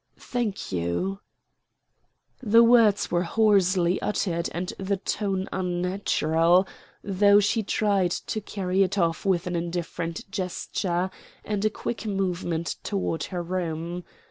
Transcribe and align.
"Thank 0.17 0.71
you." 0.71 1.19
The 2.41 2.63
words 2.63 3.11
were 3.11 3.21
hoarsely 3.21 4.01
uttered 4.01 4.49
and 4.51 4.73
the 4.79 4.97
tone 4.97 5.47
unnatural, 5.53 6.67
though 7.03 7.39
she 7.39 7.61
tried 7.61 8.09
to 8.09 8.41
carry 8.41 8.81
it 8.81 8.97
off 8.97 9.27
with 9.27 9.45
an 9.45 9.55
indifferent 9.55 10.31
gesture 10.31 11.11
and 11.45 11.63
a 11.63 11.69
quick 11.69 12.07
movement 12.07 12.77
toward 12.83 13.25
her 13.25 13.43
room. 13.43 14.03